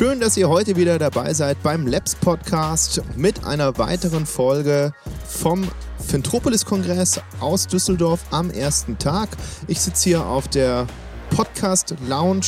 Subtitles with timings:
[0.00, 4.94] Schön, dass ihr heute wieder dabei seid beim Labs Podcast mit einer weiteren Folge
[5.28, 5.68] vom
[6.08, 9.28] Fintropolis-Kongress aus Düsseldorf am ersten Tag.
[9.66, 10.86] Ich sitze hier auf der
[11.28, 12.46] Podcast Lounge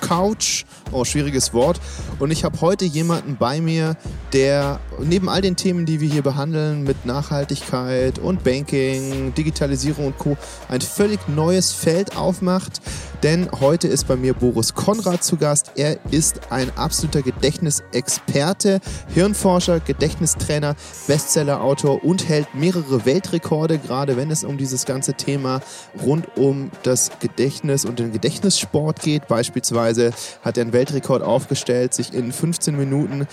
[0.00, 1.80] Couch, oh, schwieriges Wort.
[2.18, 3.96] Und ich habe heute jemanden bei mir,
[4.32, 10.18] der neben all den Themen, die wir hier behandeln, mit Nachhaltigkeit und Banking, Digitalisierung und
[10.18, 10.36] Co.
[10.68, 12.80] ein völlig neues Feld aufmacht.
[13.22, 15.72] Denn heute ist bei mir Boris Konrad zu Gast.
[15.74, 18.80] Er ist ein absoluter Gedächtnisexperte,
[19.12, 20.76] Hirnforscher, Gedächtnistrainer,
[21.08, 25.60] Bestsellerautor und hält mehrere Weltrekorde, gerade wenn es um dieses ganze Thema
[26.04, 29.26] rund um das Gedächtnis und den Gedächtnissport geht.
[29.26, 33.26] Beispielsweise hat er einen Weltrekord aufgestellt, sich in 15 Minuten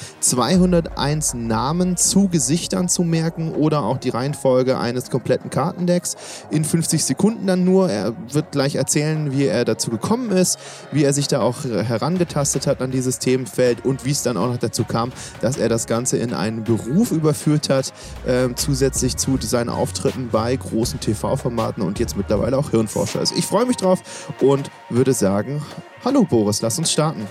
[0.86, 6.16] 201 Namen zu Gesichtern zu merken oder auch die Reihenfolge eines kompletten Kartendecks
[6.52, 7.90] in 50 Sekunden dann nur.
[7.90, 10.60] Er wird gleich erzählen, wie er dazu gekommen ist,
[10.92, 14.48] wie er sich da auch herangetastet hat an dieses Themenfeld und wie es dann auch
[14.48, 15.12] noch dazu kam,
[15.42, 17.94] dass er das Ganze in einen Beruf überführt hat,
[18.26, 23.34] äh, zusätzlich zu seinen Auftritten bei großen TV-Formaten und jetzt mittlerweile auch Hirnforscher ist.
[23.38, 25.62] Ich freue mich drauf und würde sagen,
[26.04, 27.28] hallo Boris, lass uns starten.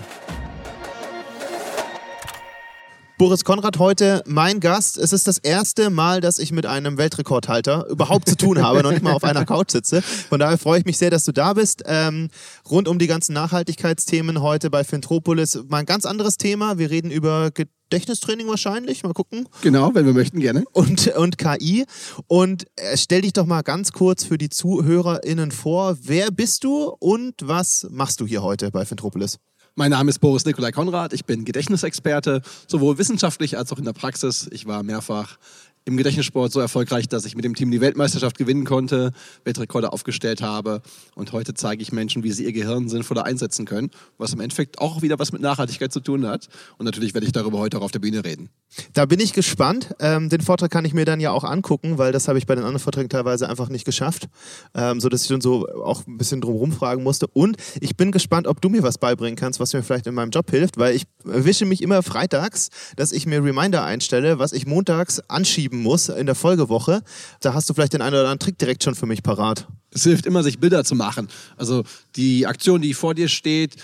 [3.17, 4.97] Boris Konrad heute mein Gast.
[4.97, 8.91] Es ist das erste Mal, dass ich mit einem Weltrekordhalter überhaupt zu tun habe, noch
[8.91, 10.01] nicht mal auf einer Couch sitze.
[10.01, 11.83] Von daher freue ich mich sehr, dass du da bist.
[11.85, 12.27] Ähm,
[12.69, 16.77] rund um die ganzen Nachhaltigkeitsthemen heute bei Fintropolis mal ein ganz anderes Thema.
[16.77, 19.47] Wir reden über Gedächtnistraining wahrscheinlich, mal gucken.
[19.61, 20.65] Genau, wenn wir möchten, gerne.
[20.73, 21.85] Und, und KI.
[22.27, 25.97] Und äh, stell dich doch mal ganz kurz für die ZuhörerInnen vor.
[26.01, 29.39] Wer bist du und was machst du hier heute bei Fintropolis?
[29.77, 31.11] Mein Name ist Boris Nikolai Konrad.
[31.11, 34.47] Ich bin Gedächtnisexperte, sowohl wissenschaftlich als auch in der Praxis.
[34.53, 35.37] Ich war mehrfach
[35.85, 39.11] im Gedächtnissport so erfolgreich, dass ich mit dem Team die Weltmeisterschaft gewinnen konnte,
[39.43, 40.81] Weltrekorde aufgestellt habe.
[41.13, 44.79] Und heute zeige ich Menschen, wie sie ihr Gehirn sinnvoller einsetzen können, was im Endeffekt
[44.79, 46.49] auch wieder was mit Nachhaltigkeit zu tun hat.
[46.77, 48.49] Und natürlich werde ich darüber heute auch auf der Bühne reden.
[48.93, 49.93] Da bin ich gespannt.
[49.99, 52.55] Ähm, den Vortrag kann ich mir dann ja auch angucken, weil das habe ich bei
[52.55, 54.27] den anderen Vorträgen teilweise einfach nicht geschafft,
[54.73, 57.27] ähm, sodass ich dann so auch ein bisschen drum rumfragen musste.
[57.27, 60.31] Und ich bin gespannt, ob du mir was beibringen kannst, was mir vielleicht in meinem
[60.31, 64.65] Job hilft, weil ich erwische mich immer freitags, dass ich mir Reminder einstelle, was ich
[64.65, 67.01] montags anschieben muss in der Folgewoche.
[67.41, 69.67] Da hast du vielleicht den einen oder anderen Trick direkt schon für mich parat.
[69.91, 71.29] Es hilft immer, sich Bilder zu machen.
[71.57, 71.83] Also
[72.15, 73.75] die Aktion, die vor dir steht,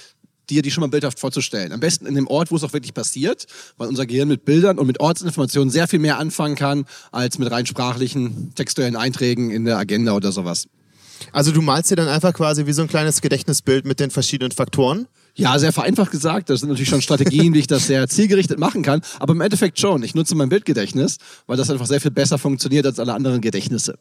[0.49, 1.71] dir die schon mal bildhaft vorzustellen.
[1.71, 3.45] Am besten in dem Ort, wo es auch wirklich passiert,
[3.77, 7.49] weil unser Gehirn mit Bildern und mit Ortsinformationen sehr viel mehr anfangen kann, als mit
[7.49, 10.67] rein sprachlichen, textuellen Einträgen in der Agenda oder sowas.
[11.31, 14.51] Also du malst dir dann einfach quasi wie so ein kleines Gedächtnisbild mit den verschiedenen
[14.51, 15.07] Faktoren?
[15.35, 16.49] Ja, sehr vereinfacht gesagt.
[16.49, 19.01] Das sind natürlich schon Strategien, wie ich das sehr zielgerichtet machen kann.
[19.19, 20.03] Aber im Endeffekt schon.
[20.03, 23.97] Ich nutze mein Bildgedächtnis, weil das einfach sehr viel besser funktioniert als alle anderen Gedächtnisse.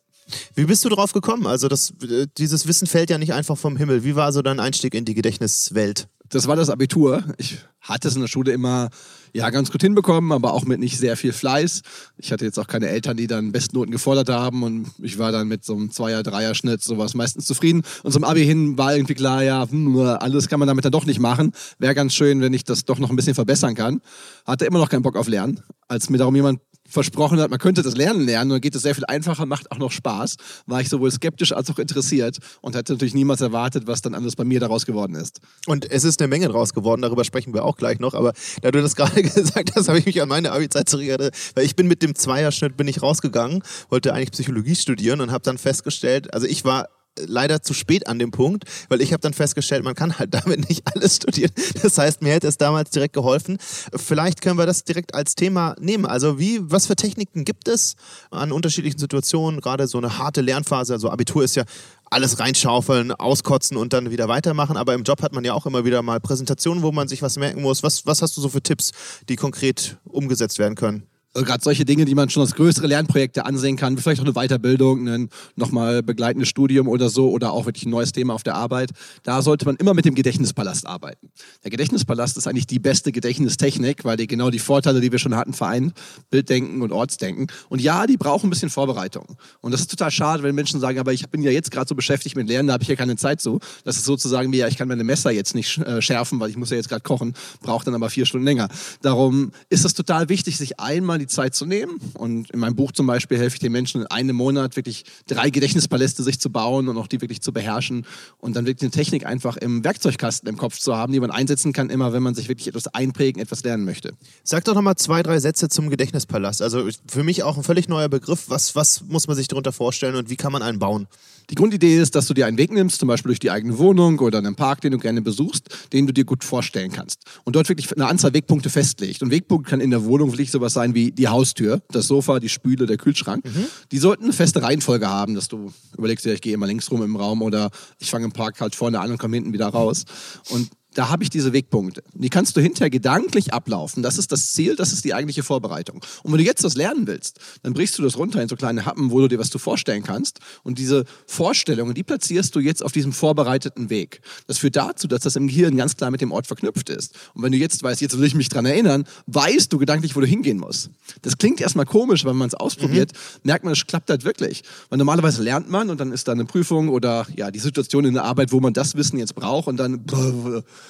[0.54, 1.46] Wie bist du drauf gekommen?
[1.46, 4.04] Also das, äh, dieses Wissen fällt ja nicht einfach vom Himmel.
[4.04, 6.08] Wie war so dein Einstieg in die Gedächtniswelt?
[6.28, 7.24] Das war das Abitur.
[7.38, 8.90] Ich hatte es in der Schule immer
[9.32, 11.82] ja ganz gut hinbekommen, aber auch mit nicht sehr viel Fleiß.
[12.16, 15.48] Ich hatte jetzt auch keine Eltern, die dann Bestnoten gefordert haben und ich war dann
[15.48, 17.82] mit so einem Zweier-, Dreier-Schnitt sowas meistens zufrieden.
[18.02, 21.06] Und zum Abi hin war irgendwie klar, ja, hm, alles kann man damit dann doch
[21.06, 21.52] nicht machen.
[21.78, 24.00] Wäre ganz schön, wenn ich das doch noch ein bisschen verbessern kann.
[24.46, 25.60] Hatte immer noch keinen Bock auf Lernen.
[25.88, 28.94] Als mir darum jemand versprochen hat, man könnte das Lernen lernen dann geht es sehr
[28.94, 30.36] viel einfacher, macht auch noch Spaß,
[30.66, 34.36] war ich sowohl skeptisch als auch interessiert und hätte natürlich niemals erwartet, was dann alles
[34.36, 35.40] bei mir daraus geworden ist.
[35.66, 38.70] Und es ist eine Menge daraus geworden, darüber sprechen wir auch gleich noch, aber da
[38.70, 41.86] du das gerade gesagt hast, habe ich mich an meine Abi-Zeit zurückerinnert, weil ich bin
[41.86, 46.46] mit dem Zweierschnitt bin ich rausgegangen, wollte eigentlich Psychologie studieren und habe dann festgestellt, also
[46.46, 50.18] ich war leider zu spät an dem Punkt, weil ich habe dann festgestellt, man kann
[50.18, 51.52] halt damit nicht alles studieren.
[51.82, 53.58] Das heißt, mir hätte es damals direkt geholfen.
[53.94, 56.06] Vielleicht können wir das direkt als Thema nehmen.
[56.06, 57.96] Also wie, was für Techniken gibt es
[58.30, 59.60] an unterschiedlichen Situationen?
[59.60, 61.64] Gerade so eine harte Lernphase, also Abitur ist ja
[62.10, 64.76] alles reinschaufeln, auskotzen und dann wieder weitermachen.
[64.76, 67.36] Aber im Job hat man ja auch immer wieder mal Präsentationen, wo man sich was
[67.36, 67.82] merken muss.
[67.82, 68.90] Was, was hast du so für Tipps,
[69.28, 71.09] die konkret umgesetzt werden können?
[71.34, 74.34] Äh, gerade solche Dinge, die man schon als größere Lernprojekte ansehen kann, vielleicht auch eine
[74.34, 78.56] Weiterbildung, ein nochmal begleitendes Studium oder so oder auch wirklich ein neues Thema auf der
[78.56, 78.90] Arbeit,
[79.22, 81.30] da sollte man immer mit dem Gedächtnispalast arbeiten.
[81.62, 85.36] Der Gedächtnispalast ist eigentlich die beste Gedächtnistechnik, weil die genau die Vorteile, die wir schon
[85.36, 85.92] hatten, vereint,
[86.30, 87.46] Bilddenken und Ortsdenken.
[87.68, 89.36] Und ja, die brauchen ein bisschen Vorbereitung.
[89.60, 91.94] Und das ist total schade, wenn Menschen sagen, aber ich bin ja jetzt gerade so
[91.94, 93.60] beschäftigt mit Lernen, da habe ich ja keine Zeit zu.
[93.84, 96.56] Das ist sozusagen wie, ja, ich kann meine Messer jetzt nicht äh, schärfen, weil ich
[96.56, 98.68] muss ja jetzt gerade kochen, braucht dann aber vier Stunden länger.
[99.02, 102.00] Darum ist es total wichtig, sich einmal die Zeit zu nehmen.
[102.14, 105.50] Und in meinem Buch zum Beispiel helfe ich den Menschen in einem Monat wirklich drei
[105.50, 108.06] Gedächtnispaläste sich zu bauen und auch die wirklich zu beherrschen
[108.38, 111.72] und dann wirklich eine Technik einfach im Werkzeugkasten im Kopf zu haben, die man einsetzen
[111.72, 114.14] kann, immer wenn man sich wirklich etwas einprägen, etwas lernen möchte.
[114.42, 116.62] Sag doch nochmal zwei, drei Sätze zum Gedächtnispalast.
[116.62, 118.44] Also für mich auch ein völlig neuer Begriff.
[118.48, 121.06] Was, was muss man sich darunter vorstellen und wie kann man einen bauen?
[121.48, 124.18] Die Grundidee ist, dass du dir einen Weg nimmst, zum Beispiel durch die eigene Wohnung
[124.18, 127.24] oder einen Park, den du gerne besuchst, den du dir gut vorstellen kannst.
[127.44, 129.22] Und dort wirklich eine Anzahl Wegpunkte festlegt.
[129.22, 132.48] Und Wegpunkt kann in der Wohnung wirklich sowas sein wie die Haustür, das Sofa, die
[132.48, 133.44] Spüle, der Kühlschrank.
[133.44, 133.66] Mhm.
[133.90, 137.02] Die sollten eine feste Reihenfolge haben, dass du überlegst dir, ich gehe immer links rum
[137.02, 140.04] im Raum oder ich fange im Park halt vorne an und komme hinten wieder raus.
[140.50, 142.02] Und da habe ich diese Wegpunkte.
[142.14, 144.02] Die kannst du hinterher gedanklich ablaufen.
[144.02, 146.04] Das ist das Ziel, das ist die eigentliche Vorbereitung.
[146.22, 148.86] Und wenn du jetzt das lernen willst, dann brichst du das runter in so kleine
[148.86, 150.40] Happen, wo du dir was zu vorstellen kannst.
[150.62, 154.20] Und diese Vorstellungen, die platzierst du jetzt auf diesem vorbereiteten Weg.
[154.46, 157.14] Das führt dazu, dass das im Gehirn ganz klar mit dem Ort verknüpft ist.
[157.34, 160.20] Und wenn du jetzt weißt, jetzt will ich mich dran erinnern, weißt du gedanklich, wo
[160.20, 160.90] du hingehen musst.
[161.22, 163.40] Das klingt erstmal komisch, wenn man es ausprobiert, mhm.
[163.44, 164.64] merkt man, es klappt halt wirklich.
[164.88, 168.14] Weil normalerweise lernt man und dann ist da eine Prüfung oder ja, die Situation in
[168.14, 170.04] der Arbeit, wo man das Wissen jetzt braucht und dann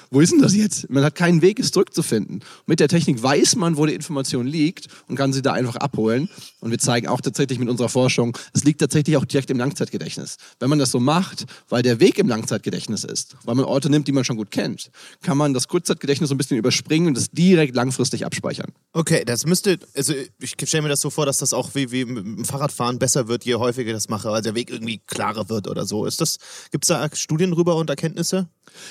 [0.09, 0.89] wo ist denn das jetzt?
[0.89, 2.43] Man hat keinen Weg, es zurückzufinden.
[2.65, 6.29] Mit der Technik weiß man, wo die Information liegt und kann sie da einfach abholen.
[6.59, 10.37] Und wir zeigen auch tatsächlich mit unserer Forschung, es liegt tatsächlich auch direkt im Langzeitgedächtnis.
[10.59, 14.07] Wenn man das so macht, weil der Weg im Langzeitgedächtnis ist, weil man Orte nimmt,
[14.07, 14.91] die man schon gut kennt,
[15.21, 18.71] kann man das Kurzzeitgedächtnis so ein bisschen überspringen und es direkt langfristig abspeichern.
[18.93, 22.03] Okay, das müsste, also ich stelle mir das so vor, dass das auch wie, wie
[22.03, 25.47] mit dem Fahrradfahren besser wird, je häufiger ich das mache, weil der Weg irgendwie klarer
[25.47, 26.05] wird oder so.
[26.05, 26.39] Ist das,
[26.71, 28.49] gibt es da Studien drüber und Erkenntnisse?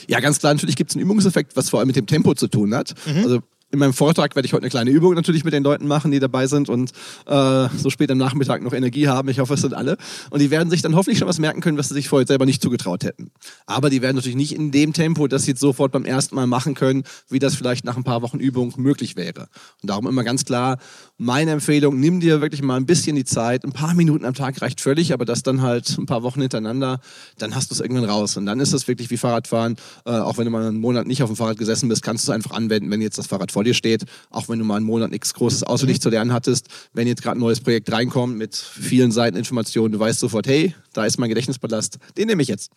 [0.08, 2.48] Ja, ganz klar, natürlich gibt es einen Übungseffekt, was vor allem mit dem Tempo zu
[2.48, 2.94] tun hat.
[3.06, 3.24] Mhm.
[3.24, 3.40] Also
[3.72, 6.18] in meinem Vortrag werde ich heute eine kleine Übung natürlich mit den Leuten machen, die
[6.18, 6.90] dabei sind und
[7.26, 9.28] äh, so spät am Nachmittag noch Energie haben.
[9.28, 9.96] Ich hoffe, es sind alle.
[10.30, 12.46] Und die werden sich dann hoffentlich schon was merken können, was sie sich vorher selber
[12.46, 13.30] nicht zugetraut hätten.
[13.66, 16.74] Aber die werden natürlich nicht in dem Tempo, das jetzt sofort beim ersten Mal machen
[16.74, 19.48] können, wie das vielleicht nach ein paar Wochen Übung möglich wäre.
[19.82, 20.78] Und darum immer ganz klar,
[21.16, 23.64] meine Empfehlung, nimm dir wirklich mal ein bisschen die Zeit.
[23.64, 27.00] Ein paar Minuten am Tag reicht völlig, aber das dann halt ein paar Wochen hintereinander,
[27.38, 28.36] dann hast du es irgendwann raus.
[28.36, 29.76] Und dann ist es wirklich wie Fahrradfahren.
[30.06, 32.32] Äh, auch wenn du mal einen Monat nicht auf dem Fahrrad gesessen bist, kannst du
[32.32, 34.04] es einfach anwenden, wenn jetzt das Fahrrad vor dir steht.
[34.30, 36.02] Auch wenn du mal einen Monat nichts Großes auswendig mhm.
[36.02, 36.68] zu lernen hattest.
[36.94, 40.74] Wenn jetzt gerade ein neues Projekt reinkommt mit vielen Seiten Informationen, du weißt sofort, hey,
[40.94, 42.70] da ist mein Gedächtnispalast, den nehme ich jetzt.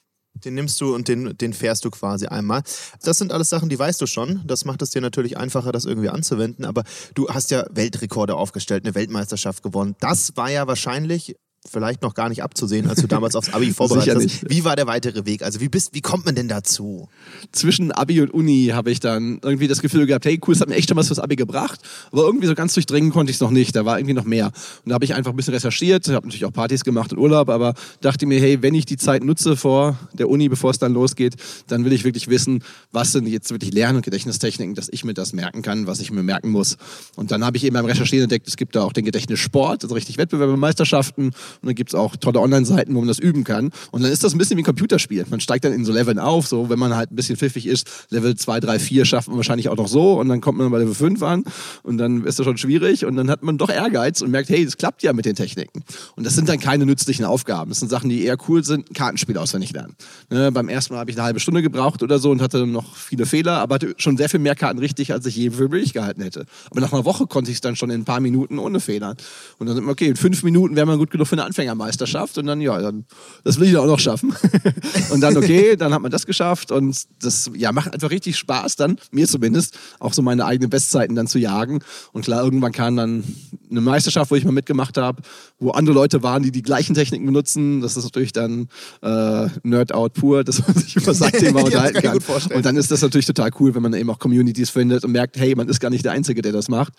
[0.44, 2.64] Den nimmst du und den, den fährst du quasi einmal.
[3.04, 4.42] Das sind alles Sachen, die weißt du schon.
[4.46, 6.66] Das macht es dir natürlich einfacher, das irgendwie anzuwenden.
[6.66, 6.84] Aber
[7.14, 9.96] du hast ja Weltrekorde aufgestellt, eine Weltmeisterschaft gewonnen.
[10.02, 11.36] Das war ja wahrscheinlich
[11.70, 14.50] vielleicht noch gar nicht abzusehen, als du damals aufs Abi vorbereitet hast.
[14.50, 15.44] Wie war der weitere Weg?
[15.44, 17.08] Also wie bist, wie kommt man denn dazu?
[17.52, 20.70] Zwischen Abi und Uni habe ich dann irgendwie das Gefühl gehabt, hey cool, es hat
[20.70, 21.80] mir echt schon was fürs Abi gebracht,
[22.12, 23.76] aber irgendwie so ganz durchdringen konnte ich es noch nicht.
[23.76, 24.48] Da war irgendwie noch mehr.
[24.48, 27.50] Und da habe ich einfach ein bisschen recherchiert, habe natürlich auch Partys gemacht und Urlaub,
[27.50, 30.94] aber dachte mir, hey, wenn ich die Zeit nutze vor der Uni, bevor es dann
[30.94, 31.36] losgeht,
[31.68, 35.14] dann will ich wirklich wissen, was sind jetzt wirklich Lern- und Gedächtnistechniken, dass ich mir
[35.14, 36.78] das merken kann, was ich mir merken muss.
[37.16, 39.96] Und dann habe ich eben beim Recherchieren entdeckt, es gibt da auch den Gedächtnissport, also
[39.96, 41.32] richtig Wettbewerbe, Meisterschaften
[41.62, 43.72] und dann gibt es auch tolle Online-Seiten, wo man das üben kann.
[43.92, 45.26] Und dann ist das ein bisschen wie ein Computerspiel.
[45.30, 47.90] Man steigt dann in so Leveln auf, so wenn man halt ein bisschen pfiffig ist.
[48.10, 50.80] Level 2, 3, 4 schafft man wahrscheinlich auch noch so und dann kommt man bei
[50.80, 51.44] Level 5 an
[51.84, 54.66] und dann ist das schon schwierig und dann hat man doch Ehrgeiz und merkt, hey,
[54.66, 55.84] das klappt ja mit den Techniken.
[56.16, 57.70] Und das sind dann keine nützlichen Aufgaben.
[57.70, 59.96] Das sind Sachen, die eher cool sind, Kartenspiel auswendig lernen.
[60.30, 62.96] Ne, beim ersten Mal habe ich eine halbe Stunde gebraucht oder so und hatte noch
[62.96, 65.94] viele Fehler, aber hatte schon sehr viel mehr Karten richtig, als ich je für möglich
[65.94, 66.46] gehalten hätte.
[66.70, 69.16] Aber nach einer Woche konnte ich es dann schon in ein paar Minuten ohne Fehler.
[69.58, 72.38] Und dann sind wir, okay, in fünf Minuten wäre man gut genug für eine Anfängermeisterschaft
[72.38, 73.06] und dann, ja, dann,
[73.44, 74.36] das will ich auch noch schaffen.
[75.12, 78.76] und dann, okay, dann hat man das geschafft und das, ja, macht einfach richtig Spaß
[78.76, 81.80] dann, mir zumindest, auch so meine eigenen Bestzeiten dann zu jagen.
[82.12, 83.24] Und klar, irgendwann kam dann
[83.70, 85.22] eine Meisterschaft, wo ich mal mitgemacht habe,
[85.60, 87.82] wo andere Leute waren, die die gleichen Techniken benutzen.
[87.82, 88.68] Das ist natürlich dann
[89.02, 92.20] äh, Nerd-Out pur, dass man sich über sein Thema unterhalten kann.
[92.54, 95.38] Und dann ist das natürlich total cool, wenn man eben auch Communities findet und merkt,
[95.38, 96.94] hey, man ist gar nicht der Einzige, der das macht.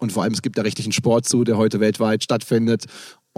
[0.00, 2.84] Und vor allem, es gibt da richtig einen Sport zu, der heute weltweit stattfindet.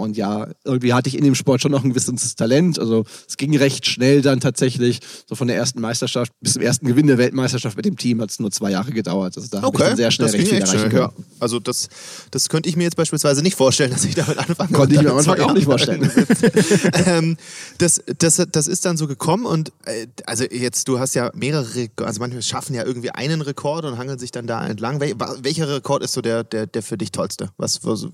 [0.01, 2.79] Und ja, irgendwie hatte ich in dem Sport schon noch ein gewisses Talent.
[2.79, 4.99] Also es ging recht schnell dann tatsächlich.
[5.27, 8.31] So von der ersten Meisterschaft bis zum ersten Gewinn der Weltmeisterschaft mit dem Team hat
[8.31, 9.37] es nur zwei Jahre gedauert.
[9.37, 9.83] Also da okay.
[9.83, 11.01] habe ich sehr schnell das recht viel erreichen können.
[11.01, 11.13] Ja.
[11.39, 11.89] Also das,
[12.31, 14.71] das könnte ich mir jetzt beispielsweise nicht vorstellen, dass ich damit anfange.
[14.71, 16.09] Konnte ich mir am Anfang auch nicht vorstellen.
[17.05, 17.37] ähm,
[17.77, 21.89] das, das, das ist dann so gekommen und äh, also jetzt, du hast ja mehrere,
[21.97, 24.99] also manche schaffen ja irgendwie einen Rekord und hangeln sich dann da entlang.
[24.99, 27.51] Wel welcher Rekord ist so der, der, der für dich tollste?
[27.57, 28.07] Was, was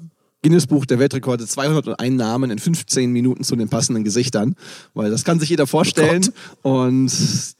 [0.43, 4.55] Guinness-Buch der Weltrekorde 201 Namen in 15 Minuten zu den passenden Gesichtern,
[4.93, 6.29] weil das kann sich jeder vorstellen
[6.63, 7.11] oh und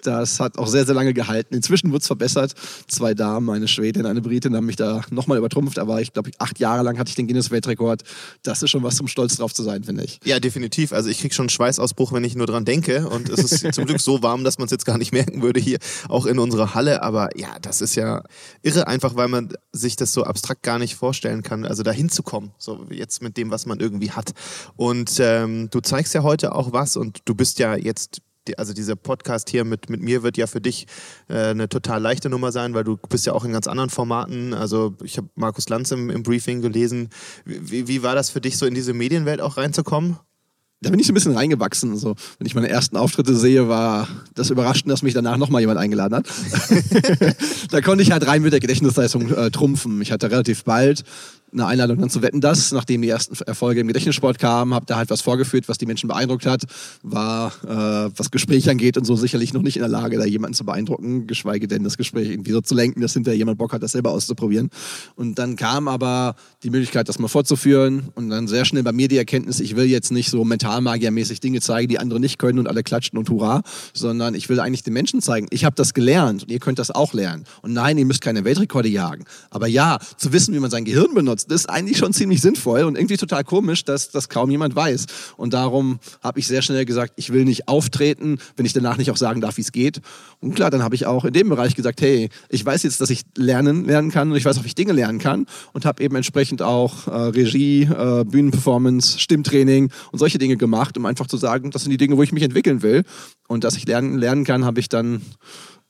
[0.05, 1.55] das hat auch sehr, sehr lange gehalten.
[1.55, 2.53] Inzwischen wird es verbessert.
[2.88, 6.60] Zwei Damen, eine Schwedin, eine Britin haben mich da nochmal übertrumpft, aber ich glaube, acht
[6.60, 8.03] Jahre lang hatte ich den Guinness-Weltrekord.
[8.43, 10.19] Das ist schon was zum Stolz drauf zu sein, finde ich.
[10.24, 10.93] Ja, definitiv.
[10.93, 13.86] Also ich kriege schon einen Schweißausbruch, wenn ich nur dran denke und es ist zum
[13.86, 15.79] Glück so warm, dass man es jetzt gar nicht merken würde hier,
[16.10, 18.22] auch in unserer Halle, aber ja, das ist ja
[18.62, 22.51] irre, einfach weil man sich das so abstrakt gar nicht vorstellen kann, also da hinzukommen.
[22.67, 24.33] So jetzt mit dem, was man irgendwie hat.
[24.75, 28.21] Und ähm, du zeigst ja heute auch was und du bist ja jetzt
[28.57, 30.86] also dieser Podcast hier mit, mit mir wird ja für dich
[31.29, 34.53] äh, eine total leichte Nummer sein, weil du bist ja auch in ganz anderen Formaten.
[34.53, 37.09] Also ich habe Markus Lanz im, im, Briefing gelesen.
[37.45, 40.17] Wie, wie war das für dich, so in diese Medienwelt auch reinzukommen?
[40.81, 41.97] da bin ich so ein bisschen reingewachsen.
[41.97, 45.79] So, wenn ich meine ersten Auftritte sehe, war das überraschend, dass mich danach nochmal jemand
[45.79, 46.27] eingeladen hat.
[47.71, 50.01] da konnte ich halt rein mit der Gedächtnisleistung äh, trumpfen.
[50.01, 51.03] Ich hatte relativ bald
[51.54, 54.98] eine Einladung dann zu Wetten das, nachdem die ersten Erfolge im Gedächtnissport kamen, habe da
[54.98, 56.63] halt was vorgeführt, was die Menschen beeindruckt hat,
[57.04, 60.56] war, äh, was Gespräch angeht und so sicherlich noch nicht in der Lage, da jemanden
[60.56, 63.82] zu beeindrucken, geschweige denn das Gespräch irgendwie so zu lenken, dass hinterher jemand Bock hat,
[63.82, 64.70] das selber auszuprobieren.
[65.16, 69.08] Und dann kam aber die Möglichkeit, das mal fortzuführen und dann sehr schnell bei mir
[69.08, 72.68] die Erkenntnis, ich will jetzt nicht so mentalmagiermäßig Dinge zeigen, die andere nicht können und
[72.68, 73.62] alle klatschen und hurra,
[73.94, 76.92] sondern ich will eigentlich den Menschen zeigen, ich habe das gelernt und ihr könnt das
[76.92, 77.46] auch lernen.
[77.62, 79.24] Und nein, ihr müsst keine Weltrekorde jagen.
[79.50, 82.84] Aber ja, zu wissen, wie man sein Gehirn benutzt, benutzt, ist eigentlich schon ziemlich sinnvoll
[82.84, 85.06] und irgendwie total komisch, dass das kaum jemand weiß.
[85.38, 89.12] Und darum habe ich sehr schnell gesagt, ich will nicht auftreten, wenn ich danach nicht
[89.12, 90.01] auch sagen darf, wie es geht.
[90.39, 93.10] Und klar, dann habe ich auch in dem Bereich gesagt, hey, ich weiß jetzt, dass
[93.10, 96.03] ich lernen lernen kann und ich weiß auch, wie ich Dinge lernen kann und habe
[96.03, 101.38] eben entsprechend auch äh, Regie, äh, Bühnenperformance, Stimmtraining und solche Dinge gemacht, um einfach zu
[101.38, 103.03] sagen, das sind die Dinge, wo ich mich entwickeln will.
[103.48, 105.22] Und dass ich lernen, lernen kann, habe ich dann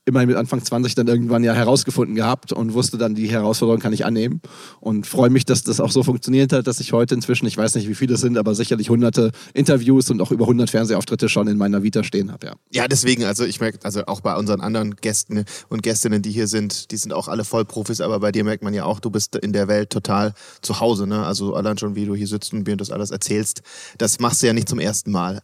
[0.08, 3.92] immerhin mit Anfang 20 dann irgendwann ja herausgefunden gehabt und wusste dann, die Herausforderung kann
[3.92, 4.42] ich annehmen.
[4.80, 7.76] Und freue mich, dass das auch so funktioniert hat, dass ich heute inzwischen, ich weiß
[7.76, 11.48] nicht, wie viele es sind, aber sicherlich hunderte Interviews und auch über 100 Fernsehauftritte schon
[11.48, 12.48] in meiner Vita stehen habe.
[12.48, 12.54] Ja.
[12.72, 16.48] ja, deswegen, also ich merke, also auch bei unseren anderen Gästen und Gästinnen, die hier
[16.48, 19.36] sind, die sind auch alle Vollprofis, aber bei dir merkt man ja auch, du bist
[19.36, 21.06] in der Welt total zu Hause.
[21.06, 21.26] Ne?
[21.26, 23.62] Also allein schon, wie du hier sitzt und mir das alles erzählst,
[23.98, 25.42] das machst du ja nicht zum ersten Mal.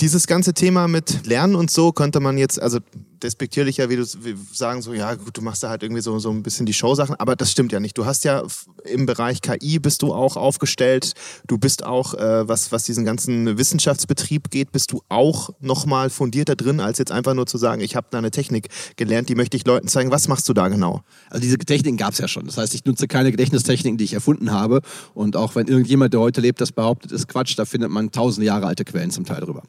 [0.00, 2.78] Dieses ganze Thema mit Lernen und so könnte man jetzt, also
[3.22, 4.04] despektierlicher, wie du
[4.52, 7.16] sagen, so, ja, gut, du machst da halt irgendwie so, so ein bisschen die Showsachen,
[7.16, 7.96] aber das stimmt ja nicht.
[7.98, 8.42] Du hast ja
[8.84, 11.12] im Bereich KI bist du auch aufgestellt.
[11.46, 16.56] Du bist auch, äh, was, was diesen ganzen Wissenschaftsbetrieb geht, bist du auch nochmal fundierter
[16.56, 19.56] drin, als jetzt einfach nur zu sagen, ich habe da eine Technik gelernt, die möchte
[19.56, 20.10] ich Leuten zeigen.
[20.10, 21.02] Was machst du da genau?
[21.30, 22.46] Also diese Techniken gab es ja schon.
[22.46, 24.80] Das heißt, ich nutze keine Gedächtnistechniken, die ich erfunden habe.
[25.14, 28.46] Und auch wenn irgendjemand, der heute lebt, das behauptet, ist Quatsch, da findet man tausende
[28.46, 29.62] Jahre alte Quellen zum Teil drüber.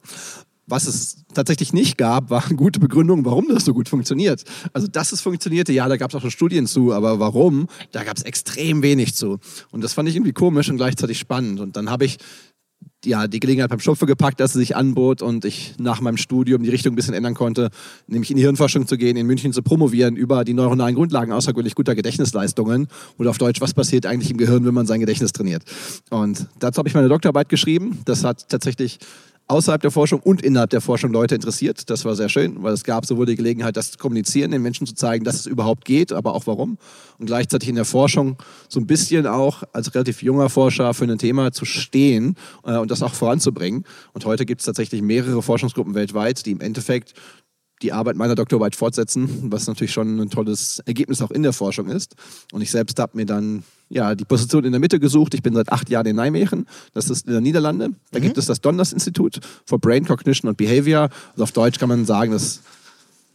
[0.69, 4.43] Was es tatsächlich nicht gab, waren gute Begründungen, warum das so gut funktioniert.
[4.73, 8.03] Also, dass es funktionierte, ja, da gab es auch schon Studien zu, aber warum, da
[8.03, 9.39] gab es extrem wenig zu.
[9.71, 11.59] Und das fand ich irgendwie komisch und gleichzeitig spannend.
[11.59, 12.19] Und dann habe ich
[13.05, 16.63] ja, die Gelegenheit beim Schopfe gepackt, dass sie sich anbot und ich nach meinem Studium
[16.63, 17.69] die Richtung ein bisschen ändern konnte,
[18.07, 21.75] nämlich in die Hirnforschung zu gehen, in München zu promovieren über die neuronalen Grundlagen außergewöhnlich
[21.75, 25.63] guter Gedächtnisleistungen oder auf Deutsch, was passiert eigentlich im Gehirn, wenn man sein Gedächtnis trainiert.
[26.09, 27.99] Und dazu habe ich meine Doktorarbeit geschrieben.
[28.03, 28.99] Das hat tatsächlich
[29.50, 31.89] außerhalb der Forschung und innerhalb der Forschung Leute interessiert.
[31.89, 34.86] Das war sehr schön, weil es gab sowohl die Gelegenheit, das zu kommunizieren, den Menschen
[34.86, 36.77] zu zeigen, dass es überhaupt geht, aber auch warum.
[37.18, 38.38] Und gleichzeitig in der Forschung
[38.70, 42.91] so ein bisschen auch als relativ junger Forscher für ein Thema zu stehen äh, und
[42.91, 43.86] das auch voranzubringen.
[44.13, 47.13] Und heute gibt es tatsächlich mehrere Forschungsgruppen weltweit, die im Endeffekt
[47.82, 51.88] die Arbeit meiner Doktorarbeit fortsetzen, was natürlich schon ein tolles Ergebnis auch in der Forschung
[51.88, 52.15] ist.
[52.51, 55.34] Und ich selbst habe mir dann ja, die Position in der Mitte gesucht.
[55.34, 56.65] Ich bin seit acht Jahren in Nijmegen.
[56.93, 57.98] Das ist in den Niederlanden.
[58.12, 58.24] Da mhm.
[58.24, 61.10] gibt es das Donders Institut for Brain Cognition and Behavior.
[61.31, 62.62] Also auf Deutsch kann man sagen, das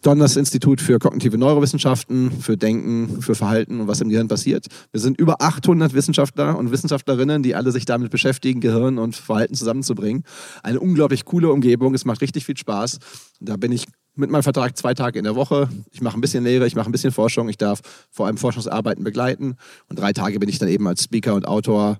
[0.04, 4.66] Donders Institut für kognitive Neurowissenschaften, für Denken, für Verhalten und was im Gehirn passiert.
[4.92, 9.54] Wir sind über 800 Wissenschaftler und Wissenschaftlerinnen, die alle sich damit beschäftigen, Gehirn und Verhalten
[9.54, 10.24] zusammenzubringen.
[10.62, 11.94] Eine unglaublich coole Umgebung.
[11.94, 12.98] Es macht richtig viel Spaß.
[13.40, 15.68] Da bin ich mit meinem Vertrag zwei Tage in der Woche.
[15.92, 17.80] Ich mache ein bisschen Lehre, ich mache ein bisschen Forschung, ich darf
[18.10, 19.56] vor allem Forschungsarbeiten begleiten.
[19.88, 21.98] Und drei Tage bin ich dann eben als Speaker und Autor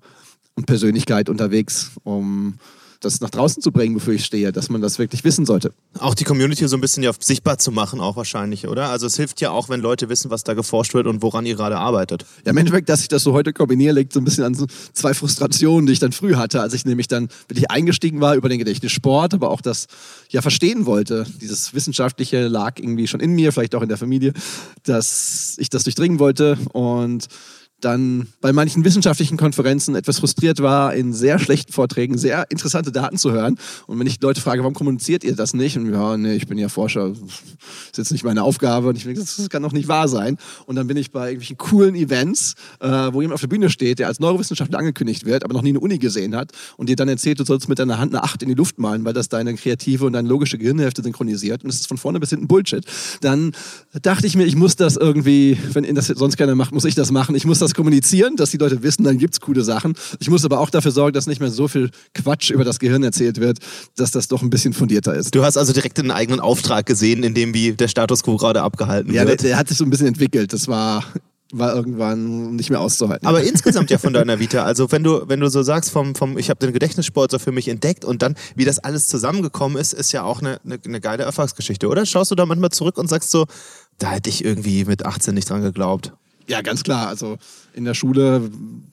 [0.55, 2.59] und Persönlichkeit unterwegs, um
[3.05, 5.73] das nach draußen zu bringen, wofür ich stehe, dass man das wirklich wissen sollte.
[5.99, 8.89] Auch die Community so ein bisschen ja sichtbar zu machen, auch wahrscheinlich, oder?
[8.89, 11.57] Also es hilft ja auch, wenn Leute wissen, was da geforscht wird und woran ihr
[11.57, 12.25] gerade arbeitet.
[12.45, 14.67] Ja, im Endeffekt, dass ich das so heute kombiniere, liegt so ein bisschen an so
[14.93, 18.49] zwei Frustrationen, die ich dann früh hatte, als ich nämlich dann wirklich eingestiegen war über
[18.49, 19.87] den Gedächtnissport, aber auch das
[20.31, 21.27] ja verstehen wollte.
[21.41, 24.33] Dieses Wissenschaftliche lag irgendwie schon in mir, vielleicht auch in der Familie,
[24.85, 27.29] dass ich das durchdringen wollte und
[27.85, 33.19] dann bei manchen wissenschaftlichen Konferenzen etwas frustriert war, in sehr schlechten Vorträgen sehr interessante Daten
[33.19, 33.59] zu hören.
[33.87, 35.77] Und wenn ich Leute frage, warum kommuniziert ihr das nicht?
[35.77, 37.19] Und ja, nee, ich bin ja Forscher, das
[37.93, 38.89] ist jetzt nicht meine Aufgabe.
[38.89, 40.39] Und ich denke, das kann doch nicht wahr sein.
[40.67, 43.99] Und dann bin ich bei irgendwelchen coolen Events, äh, wo jemand auf der Bühne steht,
[43.99, 47.09] der als Neurowissenschaftler angekündigt wird, aber noch nie eine Uni gesehen hat und dir dann
[47.09, 49.55] erzählt, du sollst mit deiner Hand eine Acht in die Luft malen, weil das deine
[49.55, 51.65] kreative und deine logische Gehirnhälfte synchronisiert.
[51.65, 52.85] Und es ist von vorne bis hinten Bullshit.
[53.21, 53.53] Dann
[54.03, 57.11] dachte ich mir, ich muss das irgendwie, wenn das sonst keiner macht, muss ich das
[57.11, 57.35] machen.
[57.35, 59.95] Ich muss das kommunizieren, dass die Leute wissen, dann gibt es coole Sachen.
[60.21, 63.03] Ich muss aber auch dafür sorgen, dass nicht mehr so viel Quatsch über das Gehirn
[63.03, 63.59] erzählt wird,
[63.97, 65.35] dass das doch ein bisschen fundierter ist.
[65.35, 68.63] Du hast also direkt einen eigenen Auftrag gesehen, in dem wie der Status quo gerade
[68.63, 69.31] abgehalten ja, wird.
[69.31, 70.53] Ja, der, der hat sich so ein bisschen entwickelt.
[70.53, 71.05] Das war
[71.59, 73.27] war irgendwann nicht mehr auszuhalten.
[73.27, 74.65] Aber insgesamt ja von deiner Vita.
[74.65, 77.53] Also wenn du, wenn du so sagst, vom, vom ich habe den Gedächtnissport so für
[77.53, 81.01] mich entdeckt und dann, wie das alles zusammengekommen ist, ist ja auch eine, eine, eine
[81.01, 82.07] geile Erfolgsgeschichte, oder?
[82.07, 83.47] Schaust du da manchmal zurück und sagst so,
[83.99, 86.13] da hätte ich irgendwie mit 18 nicht dran geglaubt.
[86.47, 87.09] Ja, ganz klar.
[87.09, 87.39] Also
[87.73, 88.51] in der Schule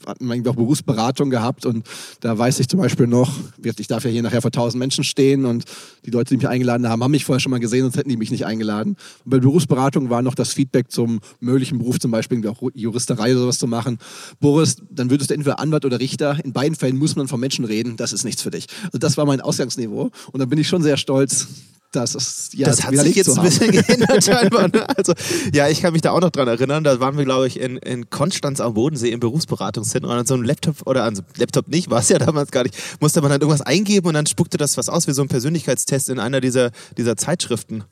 [0.07, 1.85] hatten wir auch Berufsberatung gehabt und
[2.21, 3.29] da weiß ich zum Beispiel noch,
[3.61, 5.65] ich darf ja hier nachher vor tausend Menschen stehen und
[6.05, 8.15] die Leute, die mich eingeladen haben, haben mich vorher schon mal gesehen, sonst hätten die
[8.15, 8.95] mich nicht eingeladen.
[9.25, 13.41] Und bei Berufsberatung war noch das Feedback zum möglichen Beruf, zum Beispiel auch Juristerei oder
[13.41, 13.97] sowas zu machen.
[14.39, 16.39] Boris, dann würdest du entweder Anwalt oder Richter.
[16.43, 17.97] In beiden Fällen muss man von Menschen reden.
[17.97, 18.67] Das ist nichts für dich.
[18.85, 21.47] Also das war mein Ausgangsniveau und da bin ich schon sehr stolz,
[21.91, 24.69] das ist ja das hat sich jetzt ein bisschen geändert scheinbar.
[24.69, 24.87] Ne?
[24.97, 25.13] Also
[25.53, 26.83] ja, ich kann mich da auch noch dran erinnern.
[26.83, 30.33] Da waren wir, glaube ich, in, in Konstanz am Bodensee im Berufsberatungszentrum und an so
[30.33, 32.75] einem Laptop oder an so einem Laptop nicht, war es ja damals gar nicht.
[32.99, 36.09] Musste man dann irgendwas eingeben und dann spuckte das was aus wie so ein Persönlichkeitstest
[36.09, 37.83] in einer dieser, dieser Zeitschriften.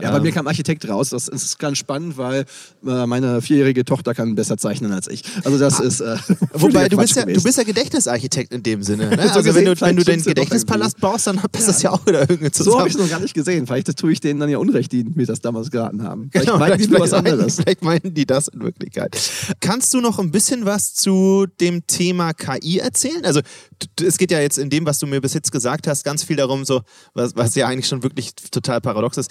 [0.00, 1.10] Ja, bei mir kam Architekt raus.
[1.10, 2.44] Das ist ganz spannend, weil
[2.86, 5.22] äh, meine vierjährige Tochter kann besser zeichnen als ich.
[5.44, 5.84] Also das ah.
[5.84, 6.00] ist.
[6.00, 6.16] Äh,
[6.52, 9.10] Wobei du bist, ja, du bist ja Gedächtnisarchitekt in dem Sinne.
[9.10, 9.18] Ne?
[9.28, 11.66] Also gesehen, wenn du, wenn du den Gedächtnispalast baust, dann passt ja.
[11.66, 12.72] das ja auch wieder irgendwie zusammen.
[12.72, 13.66] So habe ich es noch gar nicht gesehen.
[13.66, 16.30] Vielleicht tue ich denen dann ja Unrecht, die mir das damals geraten haben.
[16.30, 17.56] Vielleicht genau, meinen die vielleicht, was anderes.
[17.56, 19.18] Vielleicht meinen die das in Wirklichkeit.
[19.60, 23.24] Kannst du noch ein bisschen was zu dem Thema KI erzählen?
[23.24, 23.40] Also
[24.00, 26.36] es geht ja jetzt in dem, was du mir bis jetzt gesagt hast, ganz viel
[26.36, 26.82] darum, so
[27.14, 29.30] was, was ja eigentlich schon wirklich total paradox ist.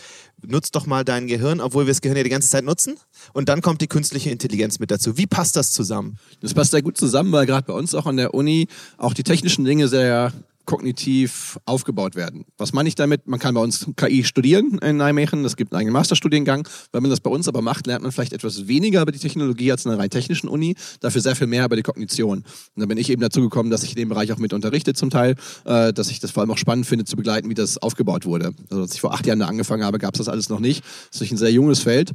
[0.57, 2.97] Nutz doch mal dein Gehirn, obwohl wir das Gehirn ja die ganze Zeit nutzen.
[3.31, 5.15] Und dann kommt die künstliche Intelligenz mit dazu.
[5.15, 6.17] Wie passt das zusammen?
[6.41, 9.21] Das passt sehr gut zusammen, weil gerade bei uns auch an der Uni auch die
[9.21, 10.33] technischen Dinge sehr
[10.67, 12.45] kognitiv aufgebaut werden.
[12.57, 13.25] Was meine ich damit?
[13.25, 16.67] Man kann bei uns KI studieren in Nijmegen, es gibt einen eigenen Masterstudiengang.
[16.91, 19.71] Wenn man das bei uns aber macht, lernt man vielleicht etwas weniger über die Technologie
[19.71, 22.39] als in einer rein technischen Uni, dafür sehr viel mehr über die Kognition.
[22.39, 22.45] Und
[22.75, 25.09] da bin ich eben dazu gekommen, dass ich in dem Bereich auch mit unterrichte zum
[25.09, 28.25] Teil, äh, dass ich das vor allem auch spannend finde zu begleiten, wie das aufgebaut
[28.25, 28.51] wurde.
[28.69, 30.83] Also als ich vor acht Jahren da angefangen habe, gab es das alles noch nicht.
[31.11, 32.11] Das ist ein sehr junges Feld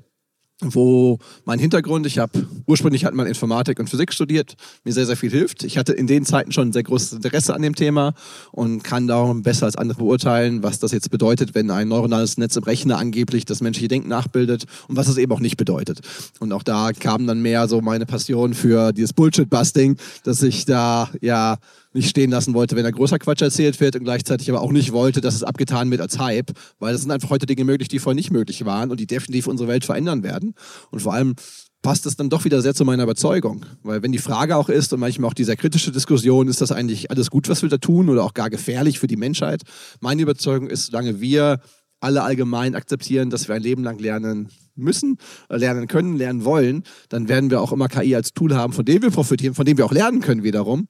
[0.63, 4.55] wo mein Hintergrund, ich habe ursprünglich hat man Informatik und Physik studiert,
[4.85, 5.65] mir sehr, sehr viel hilft.
[5.65, 8.15] Ich hatte in den Zeiten schon ein sehr großes Interesse an dem Thema
[8.53, 12.57] und kann darum besser als andere beurteilen, was das jetzt bedeutet, wenn ein neuronales Netz
[12.57, 16.01] im Rechner angeblich das menschliche Denken nachbildet und was es eben auch nicht bedeutet.
[16.41, 21.11] Und auch da kam dann mehr so meine Passion für dieses Bullshit-Busting, dass ich da
[21.21, 21.59] ja
[21.93, 24.93] nicht stehen lassen wollte, wenn da großer Quatsch erzählt wird und gleichzeitig aber auch nicht
[24.93, 27.99] wollte, dass es abgetan wird als Hype, weil das sind einfach heute Dinge möglich, die
[27.99, 30.55] vorher nicht möglich waren und die definitiv unsere Welt verändern werden.
[30.91, 31.35] Und vor allem
[31.83, 33.67] passt es dann doch wieder sehr zu meiner Überzeugung.
[33.83, 37.11] Weil wenn die Frage auch ist und manchmal auch diese kritische Diskussion, ist das eigentlich
[37.11, 39.63] alles gut, was wir da tun oder auch gar gefährlich für die Menschheit?
[40.01, 41.61] Meine Überzeugung ist, solange wir
[42.01, 45.19] alle allgemein akzeptieren, dass wir ein Leben lang lernen müssen,
[45.51, 48.85] äh, lernen können, lernen wollen, dann werden wir auch immer KI als Tool haben, von
[48.85, 50.89] dem wir profitieren, von dem wir auch lernen können wiederum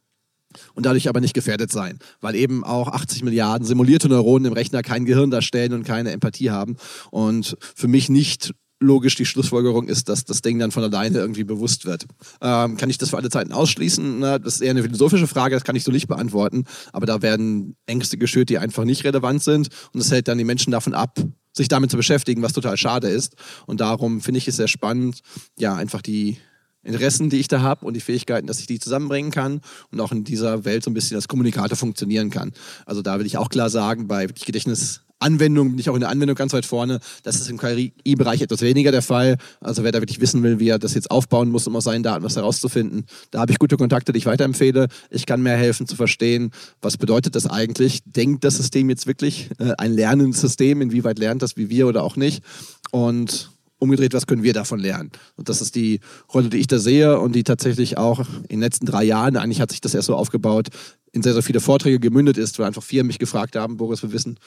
[0.74, 4.82] und dadurch aber nicht gefährdet sein, weil eben auch 80 Milliarden simulierte Neuronen im Rechner
[4.82, 6.76] kein Gehirn darstellen und keine Empathie haben
[7.10, 11.44] und für mich nicht logisch die Schlussfolgerung ist, dass das Ding dann von alleine irgendwie
[11.44, 12.04] bewusst wird.
[12.40, 14.18] Ähm, kann ich das für alle Zeiten ausschließen?
[14.18, 17.22] Na, das ist eher eine philosophische Frage, das kann ich so nicht beantworten, aber da
[17.22, 20.94] werden Ängste geschürt, die einfach nicht relevant sind und das hält dann die Menschen davon
[20.94, 21.18] ab,
[21.52, 23.36] sich damit zu beschäftigen, was total schade ist.
[23.66, 25.20] Und darum finde ich es sehr spannend,
[25.58, 26.38] ja, einfach die
[26.84, 29.60] Interessen, die ich da habe und die Fähigkeiten, dass ich die zusammenbringen kann
[29.92, 32.52] und auch in dieser Welt so ein bisschen als Kommunikator funktionieren kann.
[32.86, 36.34] Also da will ich auch klar sagen, bei Gedächtnisanwendungen bin ich auch in der Anwendung
[36.34, 36.98] ganz weit vorne.
[37.22, 39.36] Das ist im KI-Bereich etwas weniger der Fall.
[39.60, 42.02] Also wer da wirklich wissen will, wie er das jetzt aufbauen muss, um aus seinen
[42.02, 44.88] Daten was herauszufinden, da habe ich gute Kontakte, die ich weiterempfehle.
[45.10, 48.02] Ich kann mehr helfen zu verstehen, was bedeutet das eigentlich?
[48.06, 50.82] Denkt das System jetzt wirklich äh, ein lernendes System?
[50.82, 52.42] Inwieweit lernt das wie wir oder auch nicht?
[52.90, 55.10] Und umgedreht, was können wir davon lernen?
[55.36, 56.00] Und das ist die
[56.32, 59.60] Rolle, die ich da sehe und die tatsächlich auch in den letzten drei Jahren, eigentlich
[59.60, 60.68] hat sich das erst so aufgebaut,
[61.12, 64.12] in sehr, sehr viele Vorträge gemündet ist, weil einfach vier mich gefragt haben, Boris, wir
[64.12, 64.38] wissen